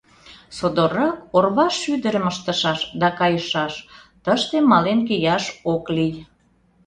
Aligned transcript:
Содоррак 0.57 1.15
орвашӱдырым 1.37 2.25
ыштышаш 2.31 2.79
да 3.01 3.07
кайышаш: 3.19 3.73
тыште 4.23 4.57
мален 4.71 4.99
кияш 5.07 5.43
ок 5.73 5.83
лий... 5.95 6.13